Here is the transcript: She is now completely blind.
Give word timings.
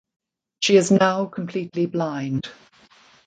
She 0.61 0.77
is 0.77 0.89
now 0.89 1.25
completely 1.27 1.85
blind. 1.85 2.49